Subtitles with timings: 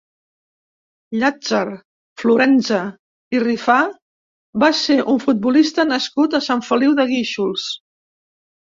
[1.23, 1.75] Llàtzer
[2.23, 2.81] Florenza
[3.37, 3.77] i Rifà
[4.65, 7.71] va ser un futbolista nascut a Sant Feliu de Guíxols.